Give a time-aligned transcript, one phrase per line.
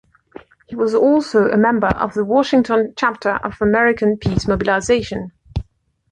[0.67, 5.31] He was also a member of the Washington Chapter of American Peace Mobilization.